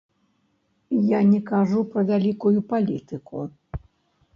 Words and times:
Я 1.17 1.21
не 1.33 1.41
кажу 1.51 1.85
пра 1.95 2.01
вялікую 2.11 2.59
палітыку. 2.73 3.49